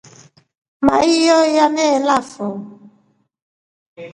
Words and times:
Maiyo 0.85 1.37
nyameelafo. 1.53 2.47